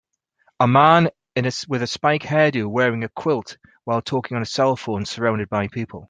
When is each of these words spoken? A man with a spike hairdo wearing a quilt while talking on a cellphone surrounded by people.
A 0.59 0.67
man 0.67 1.09
with 1.67 1.83
a 1.83 1.85
spike 1.85 2.23
hairdo 2.23 2.67
wearing 2.67 3.03
a 3.03 3.09
quilt 3.09 3.59
while 3.83 4.01
talking 4.01 4.35
on 4.35 4.41
a 4.41 4.47
cellphone 4.47 5.05
surrounded 5.05 5.47
by 5.47 5.67
people. 5.67 5.99